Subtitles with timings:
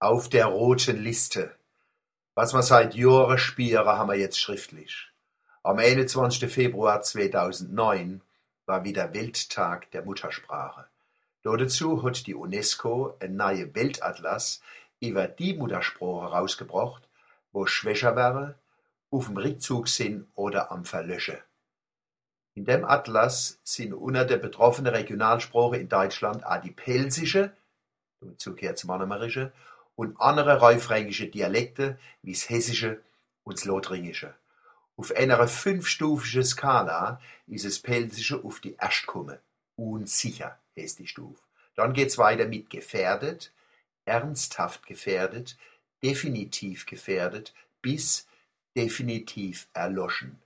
[0.00, 1.54] Auf der roten Liste.
[2.34, 5.08] Was wir seit Jahren spüren, haben wir jetzt schriftlich.
[5.62, 6.52] Am 21.
[6.52, 8.20] Februar 2009
[8.66, 10.86] war wieder Welttag der Muttersprache.
[11.42, 14.60] Dazu hat die UNESCO einen neuen Weltatlas
[15.00, 17.08] über die Muttersprache rausgebracht,
[17.52, 18.56] wo schwächer wäre,
[19.10, 21.38] auf dem Rückzug sind oder am Verlöschen.
[22.54, 27.52] In dem Atlas sind unter den betroffenen Regionalsprachen in Deutschland auch die Pelsische,
[28.20, 29.52] dazu gehört Mannemerische,
[29.96, 33.02] und andere rheufränkische Dialekte wie das Hessische
[33.44, 34.34] und das Lothringische.
[34.96, 39.38] Auf einer fünfstufigen Skala ist das Pelsische auf die gekommen.
[39.76, 41.42] Unsicher heißt die Stufe.
[41.74, 43.52] Dann geht's weiter mit gefährdet,
[44.04, 45.56] ernsthaft gefährdet,
[46.02, 48.26] definitiv gefährdet bis
[48.76, 50.40] definitiv erloschen.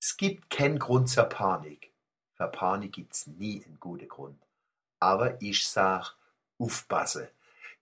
[0.00, 1.92] Es gibt keinen Grund zur Panik.
[2.34, 4.40] Für Panik gibt's nie einen guten Grund.
[4.98, 6.16] Aber ich sag,
[6.58, 7.28] aufpassen.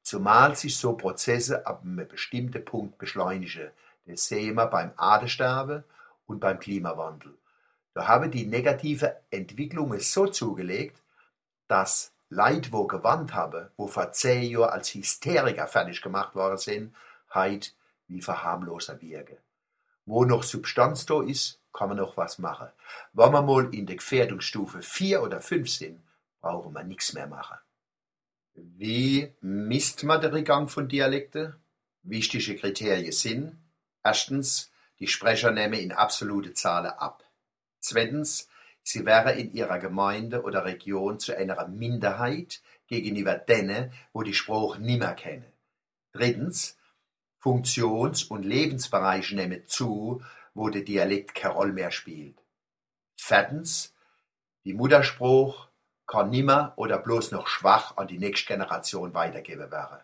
[0.03, 3.71] Zumal sich so Prozesse ab einem bestimmten Punkt beschleunigen.
[4.07, 5.85] Das sehen wir beim Artensterben
[6.27, 7.37] und beim Klimawandel.
[7.95, 11.03] Da haben die negativen Entwicklungen so zugelegt,
[11.69, 16.95] dass Leute, wo gewandt haben, wo vor zehn Jahren als Hysteriker fertig gemacht worden sind,
[17.35, 17.71] heute
[18.07, 19.37] wie verharmloser wirken.
[20.07, 22.69] Wo noch Substanz da ist, kann man noch was machen.
[23.13, 26.03] Wenn wir mal in der Gefährdungsstufe vier oder fünf sind,
[26.41, 27.59] brauchen wir nichts mehr machen.
[28.55, 31.55] Wie misst man den Rückgang von Dialekten?
[32.03, 33.59] Wichtige Kriterien sind
[34.03, 37.25] erstens, die Sprecher nehmen in absolute Zahlen ab.
[37.79, 38.49] Zweitens,
[38.83, 44.81] sie wären in ihrer Gemeinde oder Region zu einer Minderheit gegenüber denen, wo die Sprache
[44.81, 45.47] nimmer kennen.
[46.13, 46.77] Drittens,
[47.39, 52.37] Funktions- und Lebensbereiche nehmen zu, wo der Dialekt keine Rolle mehr spielt.
[53.17, 53.95] Viertens,
[54.65, 55.70] die Muttersprache
[56.11, 59.99] kann nimmer oder bloß noch schwach an die nächste Generation weitergeben werden.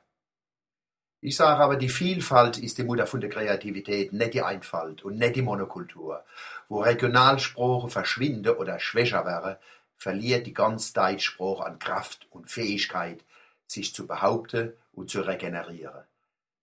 [1.20, 5.18] Ich sage aber, die Vielfalt ist die Mutter von der Kreativität, nicht die Einfalt und
[5.18, 6.24] nicht die Monokultur.
[6.68, 9.58] Wo Regionalsprache verschwinden oder schwächer wäre,
[9.96, 13.24] verliert die ganz Deutschsprache an Kraft und Fähigkeit,
[13.66, 16.04] sich zu behaupten und zu regenerieren.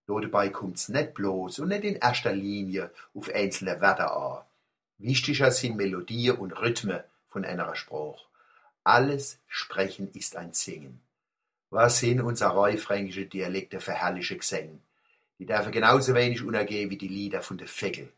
[0.07, 4.43] Dabei kommt's nicht bloß und nicht in erster Linie auf einzelne Wörter an.
[4.99, 8.23] Wichtiger sind Melodien und Rhythmen von einer Sprache.
[8.85, 11.01] Alles Sprechen ist ein Singen.
[11.69, 14.79] Was sind unsere rheufränkischen Dialekte für herrliche Gesänge?
[15.39, 18.11] Die dürfen genauso wenig untergehen wie die Lieder von der Vögel.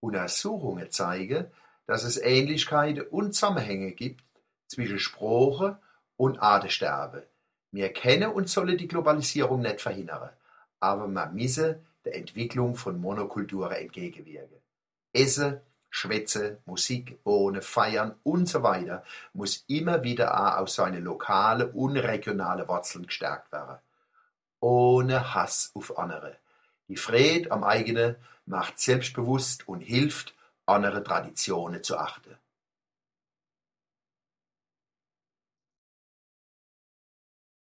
[0.00, 1.46] Untersuchungen zeigen,
[1.86, 4.24] dass es Ähnlichkeiten und Zusammenhänge gibt
[4.68, 5.80] zwischen Sprache
[6.16, 7.22] und Artensterben.
[7.72, 10.30] Wir kennen und sollen die Globalisierung nicht verhindern,
[10.78, 14.60] aber man müsse der Entwicklung von Monokulturen entgegenwirken.
[15.12, 21.70] Essen, Schwätze, Musik, Wohnen, Feiern und so weiter muss immer wieder auch aus seinen lokalen
[21.72, 23.78] und regionalen Wurzeln gestärkt werden.
[24.60, 26.36] Ohne Hass auf andere.
[26.88, 30.34] Die Fried am eigenen macht selbstbewusst und hilft,
[30.66, 32.36] andere Traditionen zu achten.